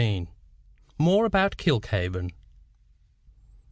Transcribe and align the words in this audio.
MORE 0.97 1.25
ABOUT 1.25 1.57
KILKHAVEN. 1.57 2.31